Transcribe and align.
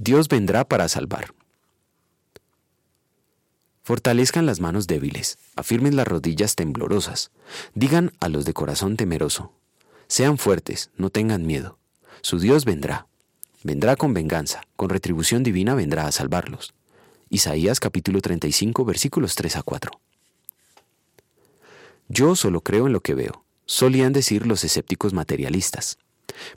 Dios 0.00 0.28
vendrá 0.28 0.64
para 0.64 0.88
salvar. 0.88 1.34
Fortalezcan 3.82 4.46
las 4.46 4.60
manos 4.60 4.86
débiles, 4.86 5.38
afirmen 5.56 5.96
las 5.96 6.06
rodillas 6.06 6.54
temblorosas, 6.54 7.32
digan 7.74 8.12
a 8.20 8.28
los 8.28 8.44
de 8.44 8.52
corazón 8.52 8.96
temeroso, 8.96 9.52
sean 10.06 10.38
fuertes, 10.38 10.90
no 10.96 11.10
tengan 11.10 11.46
miedo, 11.46 11.78
su 12.20 12.38
Dios 12.38 12.64
vendrá, 12.64 13.08
vendrá 13.64 13.96
con 13.96 14.14
venganza, 14.14 14.62
con 14.76 14.88
retribución 14.88 15.42
divina 15.42 15.74
vendrá 15.74 16.06
a 16.06 16.12
salvarlos. 16.12 16.74
Isaías 17.28 17.80
capítulo 17.80 18.20
35 18.20 18.84
versículos 18.84 19.34
3 19.34 19.56
a 19.56 19.62
4. 19.64 19.90
Yo 22.06 22.36
solo 22.36 22.60
creo 22.60 22.86
en 22.86 22.92
lo 22.92 23.00
que 23.00 23.14
veo, 23.14 23.44
solían 23.66 24.12
decir 24.12 24.46
los 24.46 24.62
escépticos 24.62 25.12
materialistas. 25.12 25.98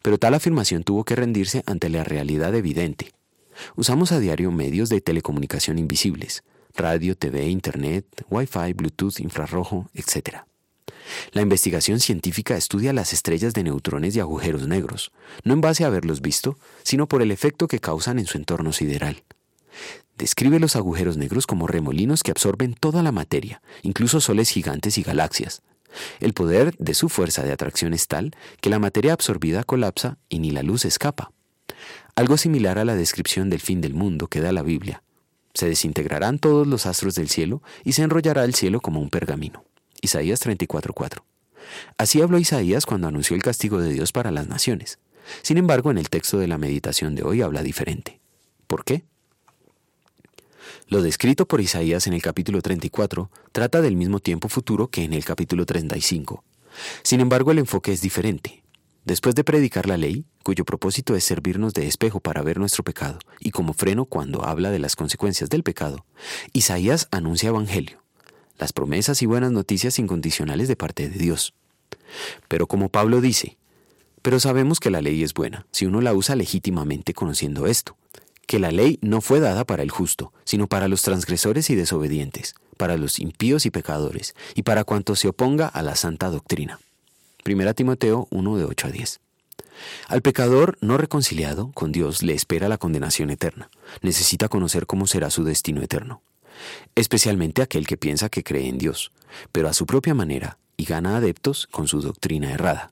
Pero 0.03 0.19
tal 0.19 0.35
afirmación 0.35 0.83
tuvo 0.83 1.05
que 1.05 1.15
rendirse 1.15 1.63
ante 1.65 1.89
la 1.89 2.03
realidad 2.03 2.53
evidente. 2.53 3.11
Usamos 3.75 4.11
a 4.11 4.19
diario 4.19 4.51
medios 4.51 4.89
de 4.89 5.01
telecomunicación 5.01 5.77
invisibles, 5.77 6.43
radio, 6.75 7.15
TV, 7.15 7.47
Internet, 7.47 8.05
Wi-Fi, 8.29 8.73
Bluetooth, 8.73 9.19
infrarrojo, 9.19 9.89
etc. 9.93 10.43
La 11.31 11.41
investigación 11.41 11.99
científica 11.99 12.55
estudia 12.55 12.93
las 12.93 13.13
estrellas 13.13 13.53
de 13.53 13.63
neutrones 13.63 14.16
y 14.16 14.19
agujeros 14.19 14.67
negros, 14.67 15.11
no 15.43 15.53
en 15.53 15.61
base 15.61 15.83
a 15.83 15.88
haberlos 15.88 16.21
visto, 16.21 16.57
sino 16.83 17.07
por 17.07 17.21
el 17.21 17.31
efecto 17.31 17.67
que 17.67 17.79
causan 17.79 18.19
en 18.19 18.25
su 18.25 18.38
entorno 18.38 18.71
sideral. 18.71 19.23
Describe 20.17 20.59
los 20.59 20.75
agujeros 20.75 21.17
negros 21.17 21.47
como 21.47 21.67
remolinos 21.67 22.23
que 22.23 22.31
absorben 22.31 22.73
toda 22.73 23.02
la 23.02 23.11
materia, 23.11 23.61
incluso 23.81 24.21
soles 24.21 24.49
gigantes 24.49 24.97
y 24.97 25.03
galaxias. 25.03 25.61
El 26.19 26.33
poder 26.33 26.75
de 26.77 26.93
su 26.93 27.09
fuerza 27.09 27.43
de 27.43 27.52
atracción 27.52 27.93
es 27.93 28.07
tal 28.07 28.31
que 28.61 28.69
la 28.69 28.80
materia 28.80 29.13
absorbida 29.13 29.63
colapsa 29.63 30.17
y 30.30 30.39
ni 30.39 30.52
la 30.52 30.63
luz 30.63 30.85
escapa. 30.85 31.31
Algo 32.21 32.38
similar 32.38 32.77
a 32.77 32.85
la 32.85 32.95
descripción 32.95 33.49
del 33.49 33.61
fin 33.61 33.81
del 33.81 33.95
mundo 33.95 34.27
que 34.27 34.41
da 34.41 34.52
la 34.52 34.61
Biblia. 34.61 35.02
Se 35.55 35.67
desintegrarán 35.67 36.38
todos 36.38 36.67
los 36.67 36.86
astros 36.86 37.16
del 37.16 37.30
cielo 37.30 37.64
y 37.83 37.94
se 37.94 38.03
enrollará 38.03 38.44
el 38.44 38.53
cielo 38.53 38.80
como 38.80 39.00
un 39.02 39.09
pergamino. 39.09 39.66
Isaías 40.02 40.39
34:4. 40.39 41.23
Así 41.97 42.22
habló 42.22 42.38
Isaías 42.38 42.86
cuando 42.86 43.08
anunció 43.08 43.36
el 43.36 43.42
castigo 43.42 43.81
de 43.81 43.92
Dios 43.92 44.11
para 44.11 44.30
las 44.30 44.47
naciones. 44.47 44.99
Sin 45.42 45.58
embargo, 45.58 45.89
en 45.89 45.97
el 45.97 46.11
texto 46.11 46.38
de 46.38 46.47
la 46.47 46.59
meditación 46.59 47.16
de 47.16 47.23
hoy 47.23 47.42
habla 47.42 47.64
diferente. 47.64 48.19
¿Por 48.67 48.83
qué? 48.83 49.03
Lo 50.89 51.02
descrito 51.02 51.47
por 51.47 51.59
Isaías 51.59 52.05
en 52.05 52.14
el 52.14 52.22
capítulo 52.22 52.61
34 52.61 53.31
trata 53.52 53.81
del 53.81 53.95
mismo 53.95 54.19
tiempo 54.19 54.47
futuro 54.47 54.89
que 54.89 55.03
en 55.03 55.14
el 55.14 55.25
capítulo 55.25 55.66
35. 55.66 56.44
Sin 57.02 57.19
embargo, 57.19 57.49
el 57.49 57.58
enfoque 57.58 57.92
es 57.92 58.02
diferente. 58.02 58.61
Después 59.03 59.33
de 59.33 59.44
predicar 59.44 59.88
la 59.88 59.97
ley, 59.97 60.25
cuyo 60.44 60.63
propósito 60.63 61.16
es 61.16 61.23
servirnos 61.23 61.73
de 61.73 61.88
espejo 61.88 62.19
para 62.19 62.44
ver 62.44 62.59
nuestro 62.59 62.83
pecado, 62.83 63.17
y 63.39 63.49
como 63.49 63.73
freno 63.73 64.05
cuando 64.05 64.45
habla 64.45 64.69
de 64.69 64.77
las 64.77 64.95
consecuencias 64.95 65.49
del 65.49 65.63
pecado, 65.63 66.05
Isaías 66.53 67.08
anuncia 67.09 67.49
Evangelio, 67.49 68.03
las 68.59 68.73
promesas 68.73 69.21
y 69.23 69.25
buenas 69.25 69.52
noticias 69.52 69.97
incondicionales 69.97 70.67
de 70.67 70.75
parte 70.75 71.09
de 71.09 71.17
Dios. 71.17 71.55
Pero 72.47 72.67
como 72.67 72.89
Pablo 72.89 73.21
dice, 73.21 73.58
pero 74.21 74.39
sabemos 74.39 74.80
que 74.80 74.91
la 74.91 75.02
ley 75.02 75.23
es 75.23 75.33
buena, 75.33 75.65
si 75.71 75.88
uno 75.88 75.99
la 76.02 76.13
usa 76.13 76.36
legítimamente 76.36 77.15
conociendo 77.15 77.65
esto, 77.65 77.97
que 78.45 78.59
la 78.59 78.71
ley 78.71 78.99
no 79.02 79.21
fue 79.21 79.39
dada 79.39 79.65
para 79.65 79.81
el 79.81 79.89
justo, 79.89 80.31
sino 80.43 80.67
para 80.67 80.88
los 80.88 81.02
transgresores 81.02 81.71
y 81.71 81.75
desobedientes, 81.75 82.53
para 82.77 82.97
los 82.97 83.19
impíos 83.19 83.65
y 83.65 83.71
pecadores, 83.71 84.36
y 84.53 84.61
para 84.61 84.83
cuanto 84.83 85.15
se 85.15 85.27
oponga 85.27 85.67
a 85.67 85.81
la 85.81 85.95
santa 85.95 86.30
doctrina. 86.30 86.80
1 87.53 87.73
Timoteo 87.73 88.27
1 88.31 88.57
de 88.57 88.66
8 88.66 88.88
a 88.88 88.91
10. 88.91 89.19
Al 90.07 90.21
pecador 90.21 90.77
no 90.81 90.97
reconciliado 90.97 91.71
con 91.73 91.91
Dios 91.91 92.23
le 92.23 92.33
espera 92.33 92.69
la 92.69 92.77
condenación 92.77 93.30
eterna. 93.30 93.69
Necesita 94.02 94.47
conocer 94.47 94.85
cómo 94.85 95.08
será 95.08 95.30
su 95.30 95.43
destino 95.43 95.81
eterno. 95.81 96.21
Especialmente 96.95 97.61
aquel 97.61 97.88
que 97.88 97.97
piensa 97.97 98.30
que 98.30 98.43
cree 98.43 98.67
en 98.67 98.77
Dios, 98.77 99.11
pero 99.52 99.67
a 99.67 99.73
su 99.73 99.85
propia 99.85 100.13
manera 100.13 100.58
y 100.77 100.86
gana 100.86 101.17
adeptos 101.17 101.67
con 101.67 101.87
su 101.87 102.02
doctrina 102.02 102.52
errada. 102.52 102.92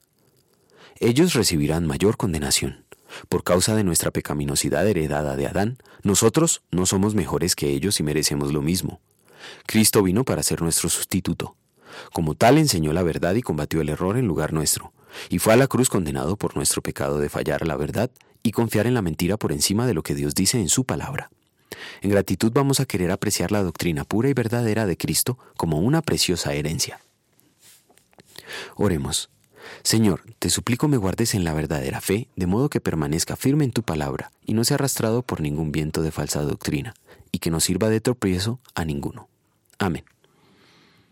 Ellos 0.99 1.33
recibirán 1.33 1.87
mayor 1.87 2.17
condenación. 2.17 2.85
Por 3.27 3.43
causa 3.43 3.75
de 3.75 3.83
nuestra 3.83 4.11
pecaminosidad 4.11 4.87
heredada 4.87 5.35
de 5.35 5.47
Adán, 5.47 5.77
nosotros 6.03 6.61
no 6.71 6.85
somos 6.85 7.15
mejores 7.15 7.55
que 7.55 7.69
ellos 7.69 7.99
y 7.99 8.03
merecemos 8.03 8.53
lo 8.53 8.61
mismo. 8.61 8.99
Cristo 9.65 10.03
vino 10.03 10.23
para 10.23 10.43
ser 10.43 10.61
nuestro 10.61 10.89
sustituto. 10.89 11.55
Como 12.13 12.35
tal 12.35 12.57
enseñó 12.57 12.93
la 12.93 13.03
verdad 13.03 13.35
y 13.35 13.41
combatió 13.41 13.81
el 13.81 13.89
error 13.89 14.17
en 14.17 14.27
lugar 14.27 14.53
nuestro, 14.53 14.93
y 15.29 15.39
fue 15.39 15.53
a 15.53 15.57
la 15.57 15.67
cruz 15.67 15.89
condenado 15.89 16.37
por 16.37 16.55
nuestro 16.55 16.81
pecado 16.81 17.19
de 17.19 17.29
fallar 17.29 17.63
a 17.63 17.65
la 17.65 17.75
verdad 17.75 18.11
y 18.43 18.51
confiar 18.51 18.87
en 18.87 18.93
la 18.93 19.01
mentira 19.01 19.37
por 19.37 19.51
encima 19.51 19.87
de 19.87 19.93
lo 19.93 20.03
que 20.03 20.15
Dios 20.15 20.35
dice 20.35 20.59
en 20.59 20.69
su 20.69 20.85
palabra. 20.85 21.29
En 22.01 22.09
gratitud 22.09 22.51
vamos 22.53 22.79
a 22.79 22.85
querer 22.85 23.11
apreciar 23.11 23.51
la 23.51 23.63
doctrina 23.63 24.03
pura 24.03 24.29
y 24.29 24.33
verdadera 24.33 24.85
de 24.85 24.97
Cristo 24.97 25.37
como 25.57 25.79
una 25.79 26.01
preciosa 26.01 26.53
herencia. 26.53 26.99
Oremos. 28.75 29.29
Señor, 29.83 30.23
te 30.39 30.49
suplico 30.49 30.87
me 30.87 30.97
guardes 30.97 31.35
en 31.35 31.43
la 31.43 31.53
verdadera 31.53 32.01
fe, 32.01 32.27
de 32.35 32.47
modo 32.47 32.69
que 32.69 32.81
permanezca 32.81 33.35
firme 33.35 33.65
en 33.65 33.71
tu 33.71 33.83
palabra 33.83 34.31
y 34.45 34.53
no 34.53 34.63
sea 34.63 34.75
arrastrado 34.75 35.21
por 35.21 35.41
ningún 35.41 35.71
viento 35.71 36.01
de 36.01 36.11
falsa 36.11 36.41
doctrina, 36.41 36.95
y 37.31 37.39
que 37.39 37.51
no 37.51 37.59
sirva 37.59 37.89
de 37.89 38.01
tropiezo 38.01 38.59
a 38.73 38.85
ninguno. 38.85 39.29
Amén. 39.77 40.03